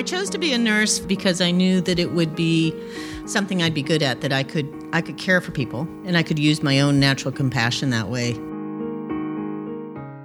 [0.00, 2.74] I chose to be a nurse because I knew that it would be
[3.26, 6.22] something I'd be good at, that I could I could care for people and I
[6.22, 8.32] could use my own natural compassion that way.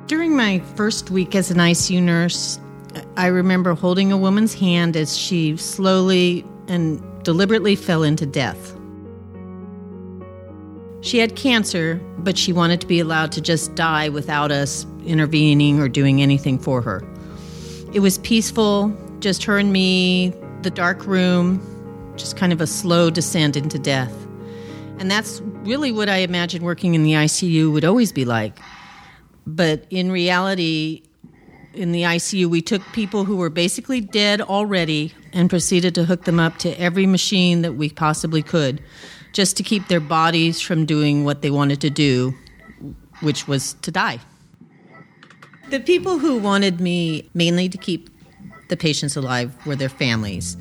[0.07, 2.57] During my first week as an ICU nurse,
[3.17, 8.77] I remember holding a woman's hand as she slowly and deliberately fell into death.
[11.01, 15.81] She had cancer, but she wanted to be allowed to just die without us intervening
[15.81, 17.03] or doing anything for her.
[17.91, 21.59] It was peaceful, just her and me, the dark room,
[22.15, 24.13] just kind of a slow descent into death.
[24.99, 28.59] And that's really what I imagined working in the ICU would always be like.
[29.47, 31.01] But in reality,
[31.73, 36.25] in the ICU, we took people who were basically dead already and proceeded to hook
[36.25, 38.79] them up to every machine that we possibly could
[39.33, 42.35] just to keep their bodies from doing what they wanted to do,
[43.21, 44.19] which was to die.
[45.71, 48.11] The people who wanted me mainly to keep
[48.69, 50.57] the patients alive were their families.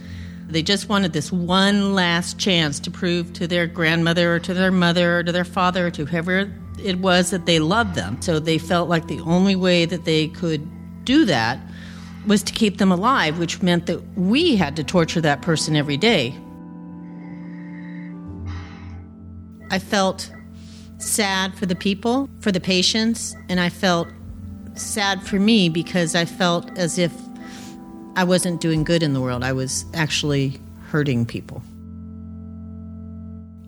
[0.48, 4.70] They just wanted this one last chance to prove to their grandmother or to their
[4.70, 6.52] mother or to their father or to whoever
[6.82, 8.20] it was that they loved them.
[8.20, 11.58] So they felt like the only way that they could do that
[12.26, 15.96] was to keep them alive, which meant that we had to torture that person every
[15.96, 16.34] day.
[19.70, 20.30] I felt
[20.98, 24.08] sad for the people, for the patients, and I felt
[24.74, 27.12] sad for me because I felt as if
[28.16, 29.42] I wasn't doing good in the world.
[29.42, 31.62] I was actually hurting people.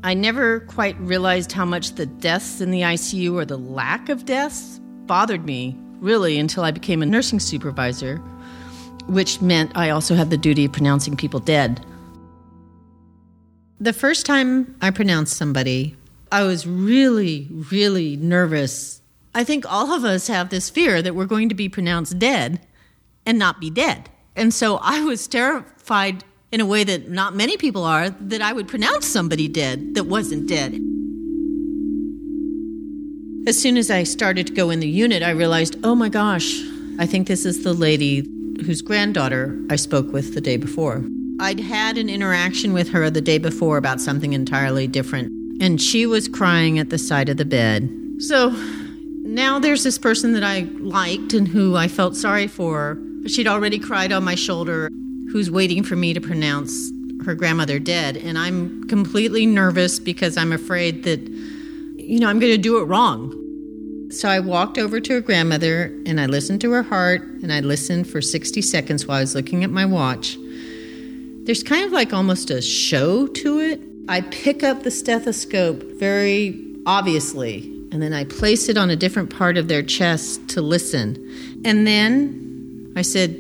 [0.05, 4.25] I never quite realized how much the deaths in the ICU or the lack of
[4.25, 8.19] deaths bothered me, really, until I became a nursing supervisor,
[9.09, 11.85] which meant I also had the duty of pronouncing people dead.
[13.81, 15.97] The first time I pronounced somebody,
[16.31, 19.03] I was really, really nervous.
[19.35, 22.61] I think all of us have this fear that we're going to be pronounced dead
[23.27, 24.09] and not be dead.
[24.37, 26.23] And so I was terrified
[26.53, 30.05] in a way that not many people are that I would pronounce somebody dead that
[30.05, 30.75] wasn't dead.
[33.49, 36.61] As soon as I started to go in the unit, I realized, oh my gosh,
[36.99, 38.29] I think this is the lady
[38.65, 41.05] whose granddaughter I spoke with the day before.
[41.39, 45.31] I'd had an interaction with her the day before about something entirely different,
[45.63, 47.89] and she was crying at the side of the bed.
[48.19, 48.51] So
[49.23, 52.99] now there's this person that I liked and who I felt sorry for.
[53.29, 54.91] She'd already cried on my shoulder,
[55.31, 56.93] who's waiting for me to pronounce
[57.25, 58.17] her grandmother dead.
[58.17, 62.85] And I'm completely nervous because I'm afraid that, you know, I'm going to do it
[62.85, 63.43] wrong.
[64.11, 67.61] So I walked over to her grandmother and I listened to her heart and I
[67.61, 70.39] listened for 60 seconds while I was looking at my watch
[71.47, 73.81] there's kind of like almost a show to it.
[74.09, 79.35] I pick up the stethoscope very obviously, and then I place it on a different
[79.35, 81.63] part of their chest to listen.
[81.65, 82.46] And then
[82.97, 83.39] I said,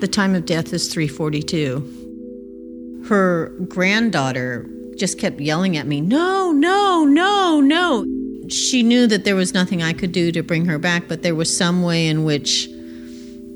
[0.00, 3.04] the time of death is 342.
[3.08, 8.04] Her granddaughter just kept yelling at me, no, no, no, no.
[8.48, 11.36] She knew that there was nothing I could do to bring her back, but there
[11.36, 12.68] was some way in which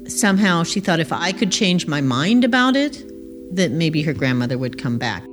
[0.06, 3.04] somehow she thought if I could change my mind about it,
[3.56, 5.24] that maybe her grandmother would come back.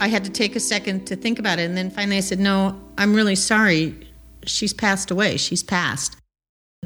[0.00, 2.40] I had to take a second to think about it, and then finally I said,
[2.40, 3.94] No, I'm really sorry.
[4.46, 5.36] She's passed away.
[5.36, 6.16] She's passed.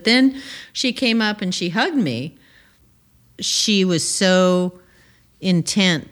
[0.07, 0.41] Then
[0.73, 2.39] she came up and she hugged me.
[3.39, 4.81] She was so
[5.43, 6.09] intent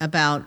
[0.00, 0.42] about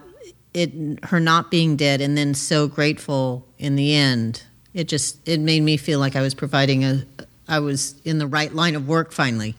[0.54, 0.74] it
[1.06, 4.44] her not being dead and then so grateful in the end
[4.74, 7.06] it just it made me feel like i was providing a
[7.48, 9.56] i was in the right line of work finally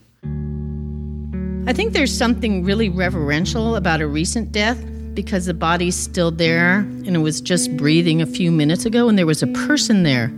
[1.67, 4.83] I think there's something really reverential about a recent death
[5.15, 9.17] because the body's still there and it was just breathing a few minutes ago and
[9.17, 10.33] there was a person there.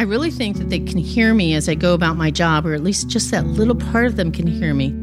[0.00, 2.72] I really think that they can hear me as I go about my job, or
[2.72, 4.94] at least just that little part of them can hear me.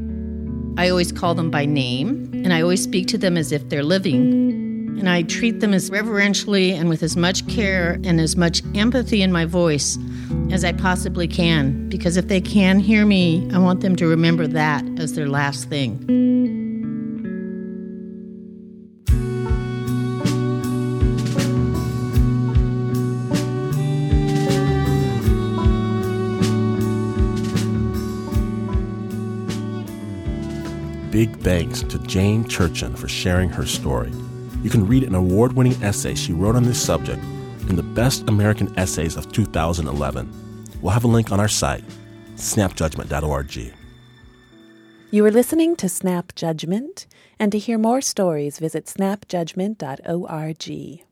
[0.76, 3.84] I always call them by name and I always speak to them as if they're
[3.84, 4.98] living.
[4.98, 9.22] And I treat them as reverentially and with as much care and as much empathy
[9.22, 10.00] in my voice
[10.50, 11.88] as I possibly can.
[11.90, 15.70] Because if they can hear me, I want them to remember that as their last
[15.70, 16.27] thing.
[31.18, 34.12] Big thanks to Jane Churchon for sharing her story.
[34.62, 37.24] You can read an award winning essay she wrote on this subject
[37.70, 40.32] in the Best American Essays of 2011.
[40.80, 41.84] We'll have a link on our site,
[42.36, 43.74] snapjudgment.org.
[45.10, 47.08] You are listening to Snap Judgment,
[47.40, 51.07] and to hear more stories, visit snapjudgment.org.